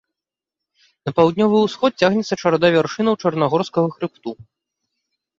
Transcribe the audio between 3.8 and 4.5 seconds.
хрыбту.